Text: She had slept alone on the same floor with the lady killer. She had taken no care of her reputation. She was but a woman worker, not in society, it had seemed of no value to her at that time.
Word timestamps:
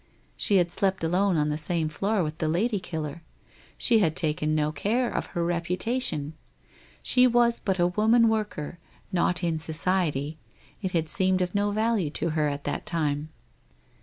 She 0.35 0.55
had 0.57 0.71
slept 0.71 1.03
alone 1.03 1.37
on 1.37 1.49
the 1.49 1.59
same 1.59 1.87
floor 1.87 2.23
with 2.23 2.39
the 2.39 2.47
lady 2.47 2.79
killer. 2.79 3.21
She 3.77 3.99
had 3.99 4.15
taken 4.15 4.55
no 4.55 4.71
care 4.71 5.07
of 5.07 5.27
her 5.37 5.45
reputation. 5.45 6.33
She 7.03 7.27
was 7.27 7.59
but 7.59 7.77
a 7.77 7.85
woman 7.85 8.27
worker, 8.27 8.79
not 9.11 9.43
in 9.43 9.59
society, 9.59 10.39
it 10.81 10.93
had 10.93 11.07
seemed 11.07 11.43
of 11.43 11.53
no 11.53 11.69
value 11.69 12.09
to 12.17 12.31
her 12.31 12.47
at 12.47 12.63
that 12.63 12.87
time. 12.87 13.29